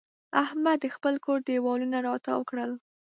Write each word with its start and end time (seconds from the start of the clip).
احمد 0.43 0.77
د 0.81 0.85
خپل 0.95 1.15
کور 1.25 1.39
دېوالونه 1.49 1.97
را 2.05 2.13
تاوو 2.25 2.47
کړل. 2.49 2.71